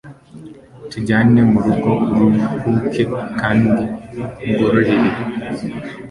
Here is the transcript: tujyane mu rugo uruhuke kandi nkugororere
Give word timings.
tujyane 0.91 1.39
mu 1.51 1.59
rugo 1.65 1.91
uruhuke 2.11 3.03
kandi 3.39 3.71
nkugororere 4.51 5.09